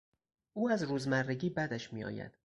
او 0.53 0.69
از 0.69 0.83
روزمرگی 0.83 1.49
بدش 1.49 1.93
میآید. 1.93 2.31